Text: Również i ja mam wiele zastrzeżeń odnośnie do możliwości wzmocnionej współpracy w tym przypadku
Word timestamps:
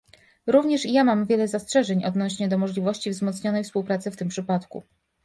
Również 0.47 0.85
i 0.85 0.93
ja 0.93 1.03
mam 1.03 1.25
wiele 1.25 1.47
zastrzeżeń 1.47 2.05
odnośnie 2.05 2.47
do 2.47 2.57
możliwości 2.57 3.09
wzmocnionej 3.11 3.63
współpracy 3.63 4.11
w 4.11 4.17
tym 4.17 4.27
przypadku 4.27 4.83